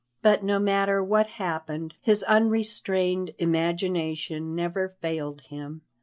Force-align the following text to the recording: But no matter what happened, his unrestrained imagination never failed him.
But 0.23 0.41
no 0.43 0.57
matter 0.57 1.03
what 1.03 1.27
happened, 1.27 1.93
his 2.01 2.23
unrestrained 2.23 3.35
imagination 3.37 4.55
never 4.55 4.95
failed 4.99 5.41
him. 5.41 5.83